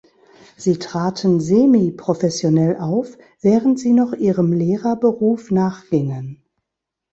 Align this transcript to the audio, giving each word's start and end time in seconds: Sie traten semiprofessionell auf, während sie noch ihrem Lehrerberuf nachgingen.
Sie 0.57 0.79
traten 0.79 1.39
semiprofessionell 1.39 2.77
auf, 2.77 3.19
während 3.41 3.77
sie 3.79 3.93
noch 3.93 4.13
ihrem 4.13 4.51
Lehrerberuf 4.51 5.51
nachgingen. 5.51 6.43